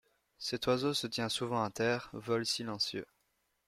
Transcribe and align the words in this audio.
Cet 0.39 0.65
oiseau 0.65 0.95
se 0.95 1.05
tient 1.05 1.29
souvent 1.29 1.61
à 1.63 1.69
terre, 1.69 2.09
vol 2.13 2.43
silencieux. 2.43 3.05